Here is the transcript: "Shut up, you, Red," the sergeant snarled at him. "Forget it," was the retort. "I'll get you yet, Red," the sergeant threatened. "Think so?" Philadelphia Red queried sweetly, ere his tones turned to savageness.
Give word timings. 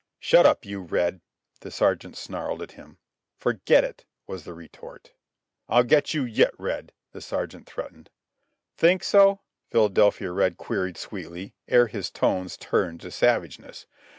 "Shut 0.17 0.47
up, 0.47 0.65
you, 0.65 0.81
Red," 0.81 1.21
the 1.59 1.69
sergeant 1.69 2.17
snarled 2.17 2.63
at 2.63 2.71
him. 2.71 2.97
"Forget 3.37 3.83
it," 3.83 4.03
was 4.25 4.45
the 4.45 4.55
retort. 4.55 5.13
"I'll 5.69 5.83
get 5.83 6.11
you 6.11 6.23
yet, 6.23 6.55
Red," 6.57 6.91
the 7.11 7.21
sergeant 7.21 7.67
threatened. 7.67 8.09
"Think 8.75 9.03
so?" 9.03 9.41
Philadelphia 9.69 10.31
Red 10.31 10.57
queried 10.57 10.97
sweetly, 10.97 11.53
ere 11.67 11.85
his 11.85 12.09
tones 12.09 12.57
turned 12.57 12.99
to 13.01 13.11
savageness. 13.11 13.85